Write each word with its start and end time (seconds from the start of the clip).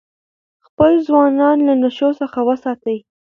خپل 0.65 0.91
ځوانان 1.07 1.57
له 1.67 1.73
نشو 1.81 2.09
څخه 2.21 2.39
وساتئ. 2.49 2.97